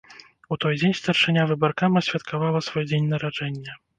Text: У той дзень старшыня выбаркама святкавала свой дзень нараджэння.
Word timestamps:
У 0.53 0.55
той 0.63 0.77
дзень 0.79 0.95
старшыня 0.99 1.43
выбаркама 1.51 2.03
святкавала 2.09 2.59
свой 2.69 2.85
дзень 2.91 3.09
нараджэння. 3.15 3.79